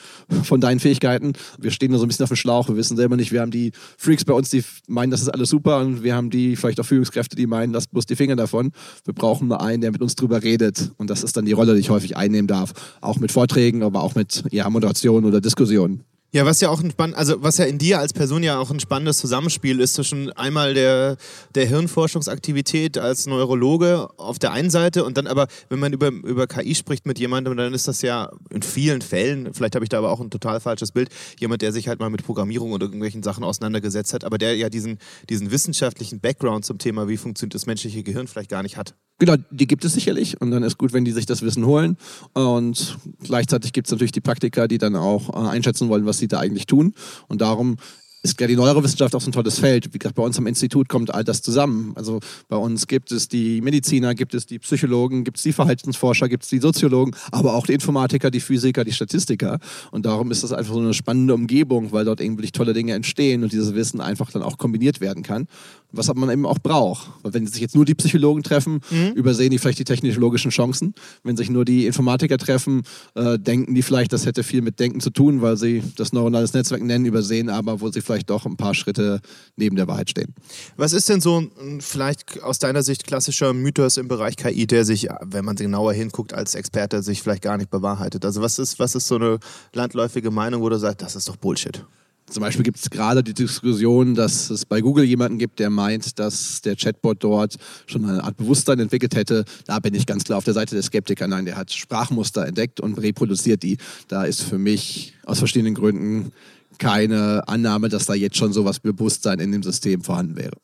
[0.43, 3.15] von deinen Fähigkeiten, wir stehen da so ein bisschen auf dem Schlauch, wir wissen selber
[3.15, 6.15] nicht, wir haben die Freaks bei uns, die meinen, das ist alles super und wir
[6.15, 8.71] haben die vielleicht auch Führungskräfte, die meinen, lasst bloß die Finger davon.
[9.06, 11.76] Wir brauchen mal einen, der mit uns drüber redet und das ist dann die Rolle,
[11.76, 16.04] die ich häufig einnehmen darf, auch mit Vorträgen, aber auch mit ja, Moderation oder Diskussionen.
[16.36, 18.69] Ja, was ja auch ein spann also was ja in dir als Person ja auch
[18.69, 21.15] ein spannendes Zusammenspiel ist zwischen einmal der,
[21.56, 26.45] der Hirnforschungsaktivität als Neurologe auf der einen Seite und dann aber, wenn man über, über
[26.45, 30.00] KI spricht mit jemandem, dann ist das ja in vielen Fällen, vielleicht habe ich da
[30.00, 31.08] aber auch ein total falsches Bild,
[31.39, 34.67] jemand, der sich halt mal mit Programmierung oder irgendwelchen Sachen auseinandergesetzt hat, aber der ja
[34.67, 38.93] diesen, diesen wissenschaftlichen Background zum Thema, wie funktioniert das menschliche Gehirn, vielleicht gar nicht hat.
[39.17, 41.97] Genau, die gibt es sicherlich und dann ist gut, wenn die sich das Wissen holen.
[42.34, 46.28] Und gleichzeitig gibt es natürlich die Praktiker, die dann auch äh, einschätzen wollen, was sie
[46.28, 46.93] da eigentlich tun.
[47.28, 47.78] Und darum
[48.26, 49.94] ist ja die Neurowissenschaft auch so ein tolles Feld.
[49.94, 51.94] Wie gesagt, bei uns am Institut kommt all das zusammen.
[51.96, 56.28] Also bei uns gibt es die Mediziner, gibt es die Psychologen, gibt es die Verhaltensforscher,
[56.28, 59.60] gibt es die Soziologen, aber auch die Informatiker, die Physiker, die Statistiker.
[59.92, 63.44] Und darum ist das einfach so eine spannende Umgebung, weil dort irgendwie tolle Dinge entstehen
[63.44, 65.48] und dieses Wissen einfach dann auch kombiniert werden kann.
[65.92, 67.10] Was man eben auch braucht.
[67.24, 69.12] Weil wenn sich jetzt nur die Psychologen treffen, mhm.
[69.16, 70.94] übersehen die vielleicht die technologischen Chancen.
[71.24, 72.84] Wenn sich nur die Informatiker treffen,
[73.14, 76.54] äh, denken die vielleicht, das hätte viel mit Denken zu tun, weil sie das neuronales
[76.54, 79.19] Netzwerk nennen, übersehen aber, wo sie vielleicht vielleicht doch ein paar Schritte
[79.58, 80.34] neben der Wahrheit stehen.
[80.78, 81.43] Was ist denn so
[81.80, 86.34] vielleicht aus deiner Sicht klassischer Mythos im Bereich KI, der sich, wenn man genauer hinguckt,
[86.34, 88.23] als Experte sich vielleicht gar nicht bewahrheitet?
[88.23, 89.39] Also was ist, was ist so eine
[89.73, 91.84] landläufige Meinung, wo du sagst, das ist doch Bullshit?
[92.28, 96.17] Zum Beispiel gibt es gerade die Diskussion, dass es bei Google jemanden gibt, der meint,
[96.17, 99.45] dass der Chatbot dort schon eine Art Bewusstsein entwickelt hätte.
[99.67, 101.28] Da bin ich ganz klar auf der Seite der Skeptiker.
[101.28, 103.78] Nein, der hat Sprachmuster entdeckt und reproduziert die.
[104.08, 106.32] Da ist für mich aus verschiedenen Gründen
[106.78, 110.58] keine Annahme, dass da jetzt schon sowas Bewusstsein in dem System vorhanden wäre.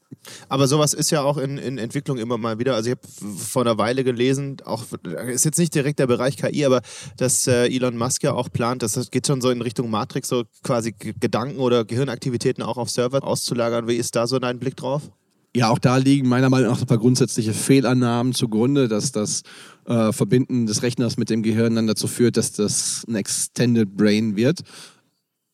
[0.50, 2.76] Aber sowas ist ja auch in, in Entwicklung immer mal wieder.
[2.76, 4.84] Also ich habe vor einer Weile gelesen, auch
[5.28, 6.82] ist jetzt nicht direkt der Bereich KI, aber
[7.17, 10.43] dass äh, Elon Musk ja auch plant, das geht schon so in Richtung Matrix, so
[10.63, 13.88] quasi Gedanken oder Gehirnaktivitäten auch auf Server auszulagern.
[13.88, 15.12] Wie ist da so dein Blick drauf?
[15.54, 19.43] Ja, auch da liegen meiner Meinung nach ein paar grundsätzliche Fehlannahmen zugrunde, dass das
[19.86, 24.38] äh, Verbinden des Rechners mit dem Gehirn dann dazu führt, dass das ein Extended Brain
[24.38, 24.62] wird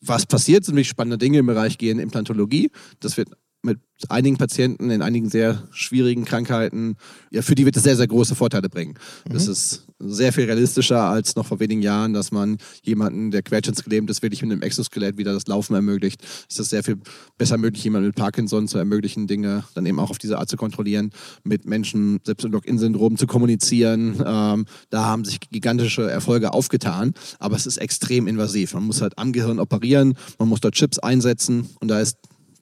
[0.02, 2.72] was passiert, sind nämlich spannende Dinge im Bereich Genimplantologie.
[3.00, 3.30] Das wird
[3.68, 6.98] mit einigen Patienten in einigen sehr schwierigen Krankheiten,
[7.32, 8.96] ja, für die wird es sehr, sehr große Vorteile bringen.
[9.28, 9.34] Mhm.
[9.34, 14.10] Das ist sehr viel realistischer als noch vor wenigen Jahren, dass man jemanden, der querschnittsgelähmt
[14.10, 16.22] ist, wirklich mit einem Exoskelett wieder das Laufen ermöglicht.
[16.50, 16.98] Es ist sehr viel
[17.38, 20.58] besser möglich, jemanden mit Parkinson zu ermöglichen, Dinge dann eben auch auf diese Art zu
[20.58, 21.12] kontrollieren,
[21.44, 24.24] mit Menschen selbst im Login-Syndrom zu kommunizieren.
[24.26, 28.74] Ähm, da haben sich gigantische Erfolge aufgetan, aber es ist extrem invasiv.
[28.76, 32.18] Man muss halt am Gehirn operieren, man muss dort Chips einsetzen und da ist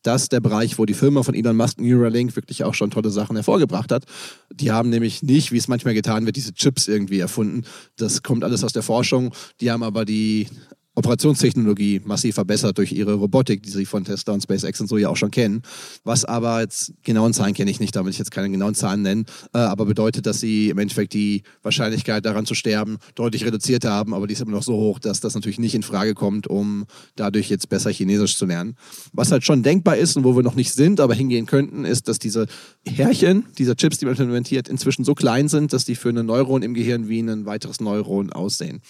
[0.05, 3.35] das der Bereich, wo die Firma von Elon Musk, Neuralink, wirklich auch schon tolle Sachen
[3.35, 4.05] hervorgebracht hat.
[4.51, 7.63] Die haben nämlich nicht, wie es manchmal getan wird, diese Chips irgendwie erfunden.
[7.97, 9.33] Das kommt alles aus der Forschung.
[9.61, 10.47] Die haben aber die
[10.95, 15.09] Operationstechnologie massiv verbessert durch ihre Robotik, die sie von Tesla und SpaceX und so ja
[15.09, 15.61] auch schon kennen.
[16.03, 19.25] Was aber jetzt genauen Zahlen kenne ich nicht, damit ich jetzt keine genauen Zahlen nennen,
[19.53, 24.13] äh, aber bedeutet, dass sie im Endeffekt die Wahrscheinlichkeit daran zu sterben deutlich reduziert haben,
[24.13, 26.85] aber die ist immer noch so hoch, dass das natürlich nicht in Frage kommt, um
[27.15, 28.75] dadurch jetzt besser Chinesisch zu lernen.
[29.13, 32.07] Was halt schon denkbar ist und wo wir noch nicht sind, aber hingehen könnten, ist,
[32.07, 32.47] dass diese
[32.85, 36.63] Härchen, dieser Chips, die man implementiert, inzwischen so klein sind, dass die für ein Neuron
[36.63, 38.81] im Gehirn wie ein weiteres Neuron aussehen.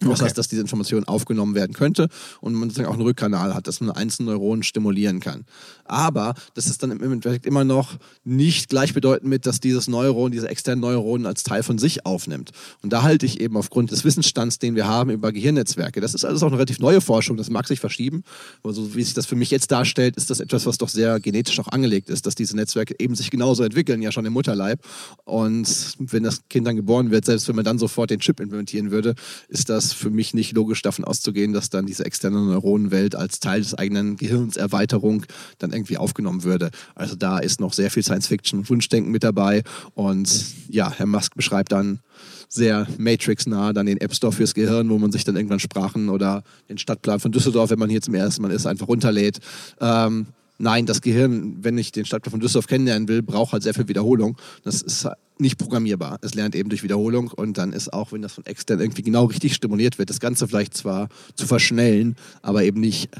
[0.00, 0.24] Das okay.
[0.24, 2.08] heißt, dass diese Information aufgenommen werden könnte
[2.40, 5.44] und man sozusagen auch einen Rückkanal hat, dass man einzelne Neuronen stimulieren kann.
[5.84, 10.48] Aber das ist dann im Endeffekt immer noch nicht gleichbedeutend mit, dass dieses Neuron, diese
[10.48, 12.50] externen Neuronen als Teil von sich aufnimmt.
[12.82, 16.24] Und da halte ich eben aufgrund des Wissensstands, den wir haben über Gehirnnetzwerke, das ist
[16.24, 18.24] alles auch eine relativ neue Forschung, das mag sich verschieben.
[18.62, 21.58] Also wie sich das für mich jetzt darstellt, ist das etwas, was doch sehr genetisch
[21.60, 24.80] auch angelegt ist, dass diese Netzwerke eben sich genauso entwickeln, ja schon im Mutterleib.
[25.24, 28.90] Und wenn das Kind dann geboren wird, selbst wenn man dann sofort den Chip implementieren
[28.90, 29.14] würde,
[29.48, 33.60] ist das für mich nicht logisch davon auszugehen, dass dann diese externe Neuronenwelt als Teil
[33.60, 35.26] des eigenen Gehirns Erweiterung
[35.58, 36.70] dann irgendwie aufgenommen würde.
[36.94, 39.62] Also da ist noch sehr viel Science-Fiction und Wunschdenken mit dabei.
[39.94, 42.00] Und ja, Herr Musk beschreibt dann
[42.48, 46.44] sehr Matrix-nah dann den App Store fürs Gehirn, wo man sich dann irgendwann Sprachen oder
[46.68, 49.40] den Stadtplan von Düsseldorf, wenn man hier zum ersten Mal ist, einfach runterlädt.
[49.80, 50.26] Ähm,
[50.58, 53.88] nein, das Gehirn, wenn ich den Stadtplan von Düsseldorf kennenlernen will, braucht halt sehr viel
[53.88, 54.36] Wiederholung.
[54.62, 56.18] Das ist nicht programmierbar.
[56.22, 59.24] Es lernt eben durch Wiederholung und dann ist auch, wenn das von extern irgendwie genau
[59.24, 63.10] richtig stimuliert wird, das Ganze vielleicht zwar zu verschnellen, aber eben nicht,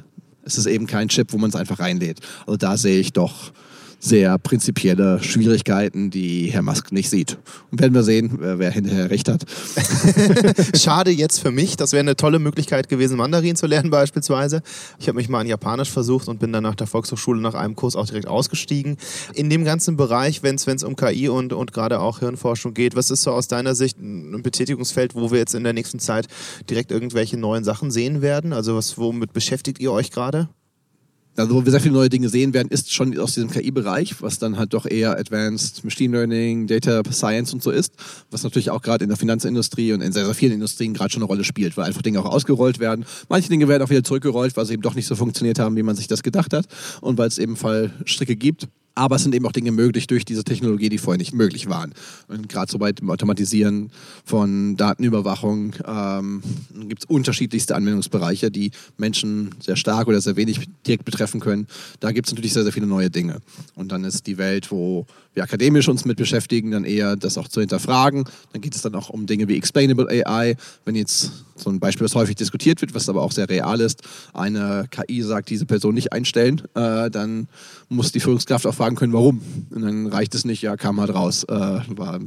[0.45, 2.21] es ist eben kein Chip, wo man es einfach reinlädt.
[2.47, 3.53] Also da sehe ich doch
[4.05, 7.39] sehr prinzipielle Schwierigkeiten, die Herr Musk nicht sieht.
[7.71, 9.47] Und werden wir sehen, wer hinterher recht hat.
[10.77, 11.77] Schade jetzt für mich.
[11.77, 14.63] Das wäre eine tolle Möglichkeit gewesen, Mandarin zu lernen beispielsweise.
[14.99, 17.77] Ich habe mich mal in Japanisch versucht und bin dann nach der Volkshochschule nach einem
[17.77, 18.99] Kurs auch direkt ausgestiegen.
[19.33, 23.11] In dem ganzen Bereich, wenn es um KI und, und gerade auch Hirnforschung geht, was
[23.11, 26.29] ist so aus deiner Sicht ein Betätigungsfeld, wo wir jetzt in der nächsten Zeit
[26.69, 28.53] direkt irgendwelche neuen Sachen sehen werden?
[28.53, 30.51] Also was, womit beschäftigt ihr euch gerade?
[31.37, 34.39] Also wo wir sehr viele neue Dinge sehen werden, ist schon aus diesem KI-Bereich, was
[34.39, 37.93] dann halt doch eher Advanced Machine Learning, Data Science und so ist,
[38.31, 41.23] was natürlich auch gerade in der Finanzindustrie und in sehr, sehr vielen Industrien gerade schon
[41.23, 43.05] eine Rolle spielt, weil einfach Dinge auch ausgerollt werden.
[43.29, 45.83] Manche Dinge werden auch wieder zurückgerollt, weil sie eben doch nicht so funktioniert haben, wie
[45.83, 46.67] man sich das gedacht hat
[47.01, 48.69] und weil es eben Fallstricke gibt.
[48.95, 51.93] Aber es sind eben auch Dinge möglich durch diese Technologie, die vorher nicht möglich waren.
[52.29, 53.91] Und gerade so bei dem Automatisieren
[54.25, 56.43] von Datenüberwachung ähm,
[56.89, 61.67] gibt es unterschiedlichste Anwendungsbereiche, die Menschen sehr stark oder sehr wenig direkt betreffen können.
[62.01, 63.41] Da gibt es natürlich sehr, sehr viele neue Dinge.
[63.75, 67.49] Und dann ist die Welt, wo wir akademisch uns mit beschäftigen, dann eher das auch
[67.49, 68.25] zu hinterfragen.
[68.53, 70.57] Dann geht es dann auch um Dinge wie Explainable AI.
[70.85, 74.03] Wenn jetzt so ein Beispiel, das häufig diskutiert wird, was aber auch sehr real ist,
[74.33, 77.49] eine KI sagt, diese Person nicht einstellen, äh, dann
[77.89, 79.41] muss die Führungskraft auch fragen können, warum.
[79.71, 81.81] Und dann reicht es nicht, ja, kam halt raus, äh,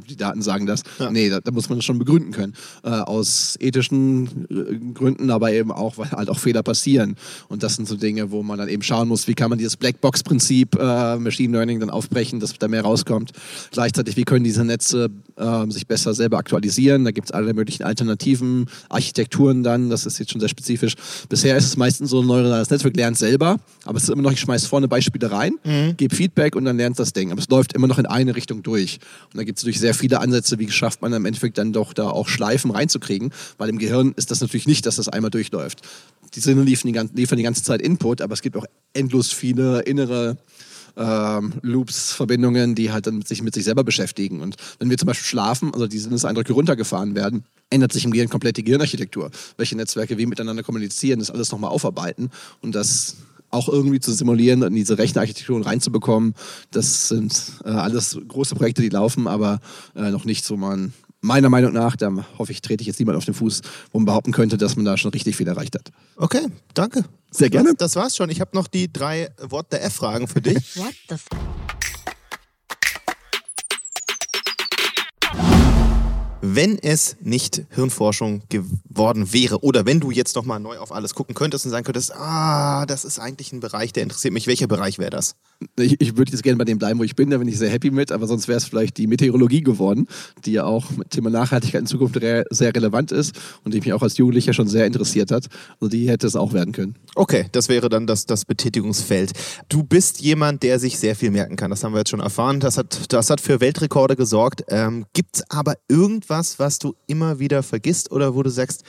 [0.09, 0.83] die Daten sagen das.
[0.99, 1.09] Ja.
[1.11, 2.53] Nee, da, da, muss man das schon begründen können.
[2.83, 7.15] Äh, aus ethischen äh, Gründen, aber eben auch, weil halt auch Fehler passieren.
[7.47, 9.77] Und das sind so Dinge, wo man dann eben schauen muss, wie kann man dieses
[9.77, 13.31] Blackbox-Prinzip äh, Machine Learning dann aufbrechen, dass da mehr rauskommt.
[13.71, 17.05] Gleichzeitig, wie können diese Netze äh, sich besser selber aktualisieren?
[17.05, 20.95] Da gibt es alle möglichen alternativen Architekturen dann, das ist jetzt schon sehr spezifisch.
[21.29, 24.31] Bisher ist es meistens so, ein neuronales Netzwerk lernt selber, aber es ist immer noch,
[24.31, 25.95] ich schmeiß vorne Beispiele rein, mhm.
[25.97, 27.31] gebe Feedback und dann lernt das Ding.
[27.31, 28.99] Aber es läuft immer noch in eine Richtung durch.
[29.31, 31.93] Und da gibt es natürlich sehr viele Ansätze, wie schafft man im Endeffekt dann doch
[31.93, 35.81] da auch Schleifen reinzukriegen, weil im Gehirn ist das natürlich nicht, dass das einmal durchläuft.
[36.35, 39.81] Die Sinne liefern die, liefern die ganze Zeit Input, aber es gibt auch endlos viele
[39.81, 40.37] innere
[40.97, 44.41] ähm, Loops, Verbindungen, die halt dann sich mit sich selber beschäftigen.
[44.41, 48.29] Und wenn wir zum Beispiel schlafen, also die Sinneseindrücke runtergefahren werden, ändert sich im Gehirn
[48.29, 49.29] komplett die Gehirnarchitektur.
[49.57, 52.31] Welche Netzwerke wie miteinander kommunizieren, das alles nochmal aufarbeiten
[52.61, 53.17] und das
[53.49, 56.33] auch irgendwie zu simulieren und in diese Rechenarchitekturen reinzubekommen.
[56.71, 59.59] Das sind äh, alles große Projekte, die laufen, aber
[59.95, 63.17] äh, noch nichts, wo man meiner Meinung nach, da hoffe ich, trete ich jetzt niemand
[63.17, 65.91] auf den Fuß, wo man behaupten könnte, dass man da schon richtig viel erreicht hat.
[66.15, 67.03] Okay, danke.
[67.31, 67.69] Sehr gerne.
[67.69, 68.29] Das, das war's schon.
[68.29, 70.77] Ich habe noch die drei What the F-Fragen für dich.
[70.77, 71.25] What the F
[76.55, 81.35] wenn es nicht Hirnforschung geworden wäre oder wenn du jetzt nochmal neu auf alles gucken
[81.35, 84.99] könntest und sagen könntest, ah, das ist eigentlich ein Bereich, der interessiert mich, welcher Bereich
[84.99, 85.35] wäre das?
[85.77, 87.69] Ich, ich würde jetzt gerne bei dem bleiben, wo ich bin, da bin ich sehr
[87.69, 90.07] happy mit, aber sonst wäre es vielleicht die Meteorologie geworden,
[90.45, 93.93] die ja auch mit Thema Nachhaltigkeit in Zukunft re sehr relevant ist und die mich
[93.93, 95.47] auch als Jugendlicher schon sehr interessiert hat.
[95.79, 96.95] Also die hätte es auch werden können.
[97.15, 99.31] Okay, das wäre dann das, das Betätigungsfeld.
[99.69, 102.59] Du bist jemand, der sich sehr viel merken kann, das haben wir jetzt schon erfahren.
[102.59, 104.63] Das hat, das hat für Weltrekorde gesorgt.
[104.69, 108.83] Ähm, Gibt es aber irgendwas, was du immer wieder vergisst oder wo du sagst,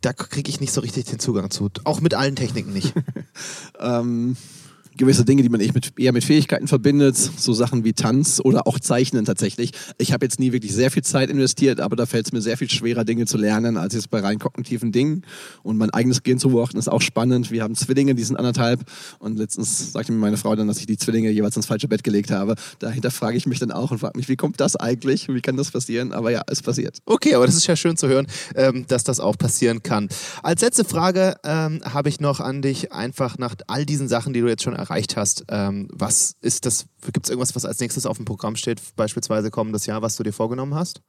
[0.00, 1.70] da kriege ich nicht so richtig den Zugang zu?
[1.84, 2.94] Auch mit allen Techniken nicht.
[3.80, 4.36] ähm
[4.96, 8.78] gewisse Dinge, die man mit, eher mit Fähigkeiten verbindet, so Sachen wie Tanz oder auch
[8.78, 9.72] Zeichnen tatsächlich.
[9.98, 12.56] Ich habe jetzt nie wirklich sehr viel Zeit investiert, aber da fällt es mir sehr
[12.56, 15.24] viel schwerer, Dinge zu lernen, als jetzt bei rein kognitiven Dingen.
[15.62, 17.50] Und mein eigenes Gehirn zu beobachten ist auch spannend.
[17.50, 18.80] Wir haben Zwillinge, die sind anderthalb.
[19.18, 22.04] Und letztens sagte mir meine Frau dann, dass ich die Zwillinge jeweils ins falsche Bett
[22.04, 22.54] gelegt habe.
[22.78, 25.28] Dahinter frage ich mich dann auch und frage mich, wie kommt das eigentlich?
[25.28, 26.12] Wie kann das passieren?
[26.12, 26.98] Aber ja, es passiert.
[27.06, 30.08] Okay, aber das ist ja schön zu hören, ähm, dass das auch passieren kann.
[30.42, 34.40] Als letzte Frage ähm, habe ich noch an dich, einfach nach all diesen Sachen, die
[34.40, 35.44] du jetzt schon erreicht hast.
[35.48, 36.86] Ähm, was ist das?
[37.12, 40.22] Gibt es irgendwas, was als nächstes auf dem Programm steht, beispielsweise kommendes Jahr, was du
[40.22, 41.02] dir vorgenommen hast?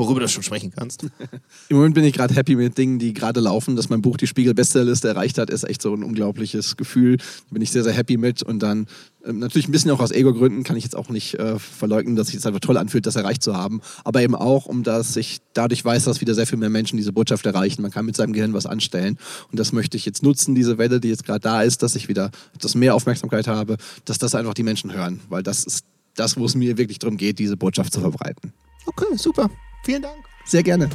[0.00, 1.02] Worüber du schon sprechen kannst.
[1.68, 3.76] Im Moment bin ich gerade happy mit Dingen, die gerade laufen.
[3.76, 7.18] Dass mein Buch die Spiegel-Bestsellerliste erreicht hat, ist echt so ein unglaubliches Gefühl.
[7.18, 8.42] Da bin ich sehr, sehr happy mit.
[8.42, 8.86] Und dann
[9.26, 12.28] ähm, natürlich ein bisschen auch aus Ego-Gründen kann ich jetzt auch nicht äh, verleugnen, dass
[12.28, 13.82] sich es einfach toll anfühlt, das erreicht zu haben.
[14.02, 17.12] Aber eben auch, um dass ich dadurch weiß, dass wieder sehr viel mehr Menschen diese
[17.12, 17.82] Botschaft erreichen.
[17.82, 19.18] Man kann mit seinem Gehirn was anstellen.
[19.52, 22.08] Und das möchte ich jetzt nutzen, diese Welle, die jetzt gerade da ist, dass ich
[22.08, 25.20] wieder etwas mehr Aufmerksamkeit habe, dass das einfach die Menschen hören.
[25.28, 25.84] Weil das ist
[26.14, 28.52] das, wo es mir wirklich darum geht, diese Botschaft zu verbreiten.
[28.86, 29.50] Okay, super.
[29.82, 30.24] Vielen Dank.
[30.44, 30.88] Sehr gerne.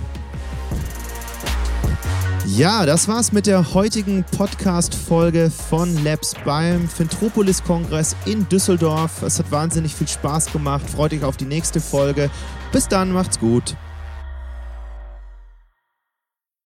[2.47, 9.23] Ja, das war's mit der heutigen Podcast-Folge von Labs beim Fintropolis-Kongress in Düsseldorf.
[9.23, 10.87] Es hat wahnsinnig viel Spaß gemacht.
[10.87, 12.29] Freut euch auf die nächste Folge.
[12.71, 13.75] Bis dann, macht's gut.